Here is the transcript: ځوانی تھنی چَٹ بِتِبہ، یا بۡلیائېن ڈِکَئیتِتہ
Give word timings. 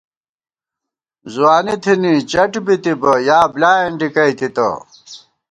ځوانی 1.33 1.75
تھنی 1.83 2.13
چَٹ 2.31 2.51
بِتِبہ، 2.65 3.13
یا 3.27 3.39
بۡلیائېن 3.53 3.93
ڈِکَئیتِتہ 3.99 4.67